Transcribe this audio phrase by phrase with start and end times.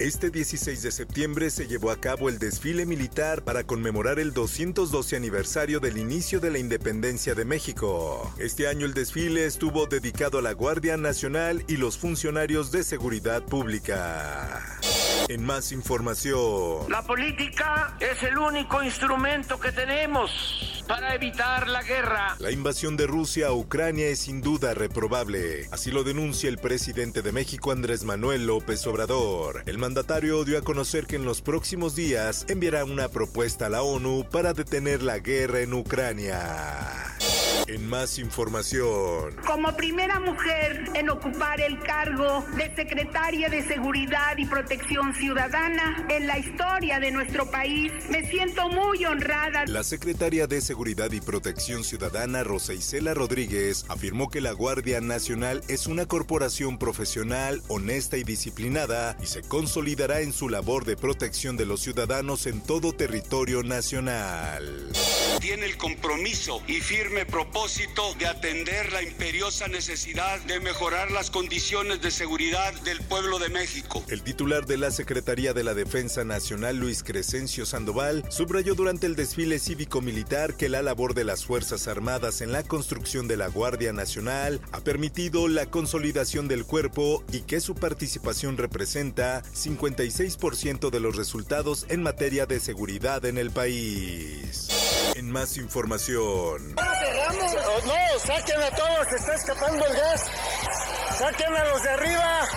[0.00, 5.14] Este 16 de septiembre se llevó a cabo el desfile militar para conmemorar el 212
[5.14, 8.32] aniversario del inicio de la independencia de México.
[8.38, 13.42] Este año el desfile estuvo dedicado a la Guardia Nacional y los funcionarios de seguridad
[13.42, 14.62] pública.
[15.28, 16.90] En más información.
[16.90, 22.34] La política es el único instrumento que tenemos para evitar la guerra.
[22.40, 25.68] La invasión de Rusia a Ucrania es sin duda reprobable.
[25.70, 29.62] Así lo denuncia el presidente de México Andrés Manuel López Obrador.
[29.66, 33.82] El mandatario dio a conocer que en los próximos días enviará una propuesta a la
[33.82, 37.09] ONU para detener la guerra en Ucrania.
[37.70, 39.36] En más información.
[39.46, 46.26] Como primera mujer en ocupar el cargo de secretaria de Seguridad y Protección Ciudadana en
[46.26, 49.66] la historia de nuestro país, me siento muy honrada.
[49.66, 55.62] La secretaria de Seguridad y Protección Ciudadana, Rosa Isela Rodríguez, afirmó que la Guardia Nacional
[55.68, 61.56] es una corporación profesional, honesta y disciplinada y se consolidará en su labor de protección
[61.56, 64.90] de los ciudadanos en todo territorio nacional.
[65.40, 67.59] Tiene el compromiso y firme propósito
[68.18, 74.02] de atender la imperiosa necesidad de mejorar las condiciones de seguridad del pueblo de México.
[74.08, 79.14] El titular de la Secretaría de la Defensa Nacional, Luis Crescencio Sandoval, subrayó durante el
[79.14, 83.92] desfile cívico-militar que la labor de las Fuerzas Armadas en la construcción de la Guardia
[83.92, 91.14] Nacional ha permitido la consolidación del cuerpo y que su participación representa 56% de los
[91.14, 94.79] resultados en materia de seguridad en el país.
[95.14, 96.74] En más información.
[96.74, 100.24] No, saquen a todos, se está escapando el gas.
[101.18, 102.48] Saquen a los de arriba.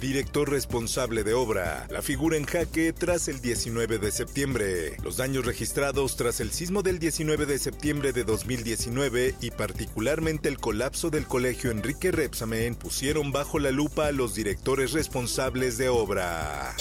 [0.00, 1.86] Director responsable de obra.
[1.90, 4.96] La figura en jaque tras el 19 de septiembre.
[5.02, 10.58] Los daños registrados tras el sismo del 19 de septiembre de 2019 y particularmente el
[10.58, 16.74] colapso del colegio Enrique Repsamen pusieron bajo la lupa a los directores responsables de obra.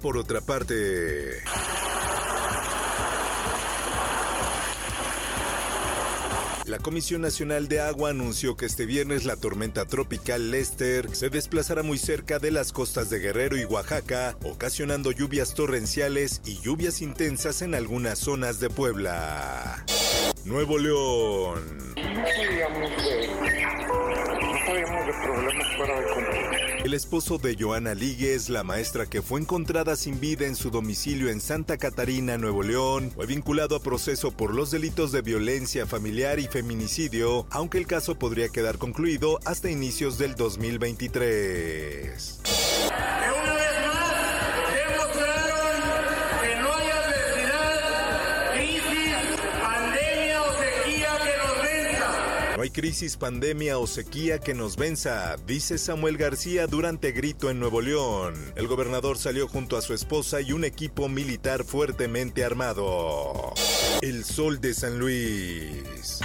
[0.00, 1.42] Por otra parte...
[6.70, 11.82] La Comisión Nacional de Agua anunció que este viernes la tormenta tropical Lester se desplazará
[11.82, 17.62] muy cerca de las costas de Guerrero y Oaxaca, ocasionando lluvias torrenciales y lluvias intensas
[17.62, 19.84] en algunas zonas de Puebla.
[20.44, 21.60] Nuevo León.
[26.84, 31.28] El esposo de Joana Líguez, la maestra que fue encontrada sin vida en su domicilio
[31.28, 36.38] en Santa Catarina, Nuevo León, fue vinculado a proceso por los delitos de violencia familiar
[36.38, 42.40] y feminicidio, aunque el caso podría quedar concluido hasta inicios del 2023.
[52.70, 58.34] Crisis, pandemia o sequía que nos venza, dice Samuel García durante grito en Nuevo León.
[58.56, 63.52] El gobernador salió junto a su esposa y un equipo militar fuertemente armado.
[64.02, 66.20] El sol de San Luis.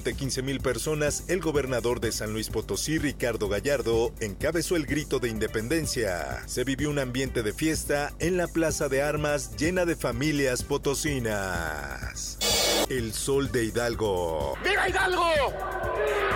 [0.00, 5.28] Ante 15.000 personas, el gobernador de San Luis Potosí, Ricardo Gallardo, encabezó el grito de
[5.28, 6.42] independencia.
[6.46, 12.38] Se vivió un ambiente de fiesta en la Plaza de Armas llena de familias potosinas.
[12.88, 14.54] El sol de Hidalgo.
[14.64, 16.29] ¡Viva Hidalgo!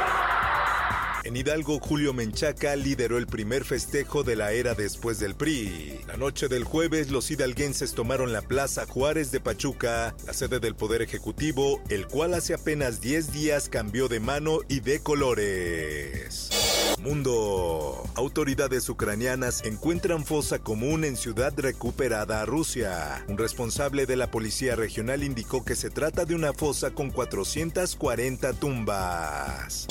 [1.35, 5.99] En Hidalgo, Julio Menchaca lideró el primer festejo de la era después del PRI.
[6.07, 10.77] La noche del jueves, los hidalguenses tomaron la Plaza Juárez de Pachuca, la sede del
[10.77, 16.51] Poder Ejecutivo, el cual hace apenas 10 días cambió de mano y de colores.
[17.01, 18.03] Mundo.
[18.15, 23.25] Autoridades ucranianas encuentran fosa común en ciudad recuperada a Rusia.
[23.29, 28.53] Un responsable de la policía regional indicó que se trata de una fosa con 440
[28.55, 29.89] tumbas.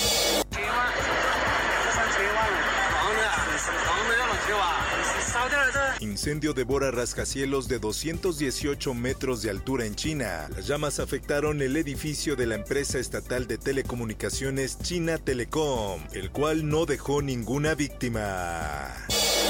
[6.00, 10.48] Incendio devora rascacielos de 218 metros de altura en China.
[10.56, 16.68] Las llamas afectaron el edificio de la empresa estatal de telecomunicaciones China Telecom, el cual
[16.68, 18.94] no dejó ninguna víctima.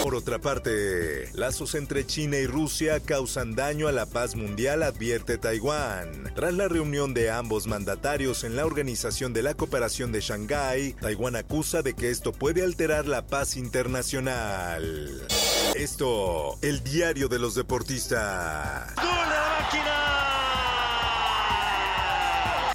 [0.03, 5.37] Por otra parte, lazos entre China y Rusia causan daño a la paz mundial, advierte
[5.37, 6.29] Taiwán.
[6.35, 11.37] Tras la reunión de ambos mandatarios en la Organización de la Cooperación de Shanghái, Taiwán
[11.37, 15.25] acusa de que esto puede alterar la paz internacional.
[15.73, 18.93] Esto, el diario de los deportistas.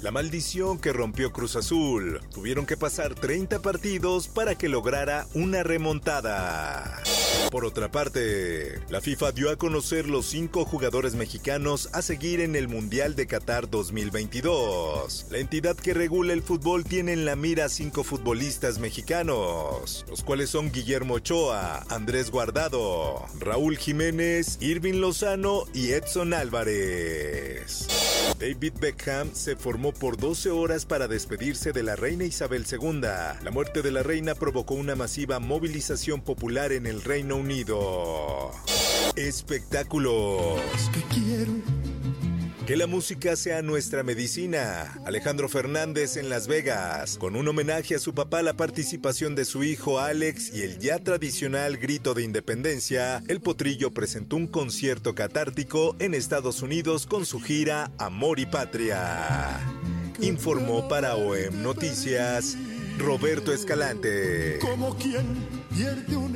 [0.01, 2.21] La maldición que rompió Cruz Azul.
[2.33, 7.03] Tuvieron que pasar 30 partidos para que lograra una remontada.
[7.51, 12.55] Por otra parte, la FIFA dio a conocer los cinco jugadores mexicanos a seguir en
[12.55, 15.25] el Mundial de Qatar 2022.
[15.31, 20.51] La entidad que regula el fútbol tiene en la mira cinco futbolistas mexicanos, los cuales
[20.51, 27.87] son Guillermo Ochoa, Andrés Guardado, Raúl Jiménez, Irving Lozano y Edson Álvarez.
[28.37, 33.01] David Beckham se formó por 12 horas para despedirse de la reina Isabel II.
[33.01, 38.51] La muerte de la reina provocó una masiva movilización popular en el Reino Unido.
[39.15, 40.59] Espectáculos.
[42.69, 45.01] Que la música sea nuestra medicina.
[45.03, 47.17] Alejandro Fernández en Las Vegas.
[47.17, 50.99] Con un homenaje a su papá, la participación de su hijo Alex y el ya
[50.99, 57.41] tradicional grito de independencia, el potrillo presentó un concierto catártico en Estados Unidos con su
[57.41, 59.59] gira Amor y Patria.
[60.21, 62.55] Informó para OEM Noticias
[62.99, 64.59] Roberto Escalante.
[64.59, 65.25] Como quien
[65.75, 66.35] pierde un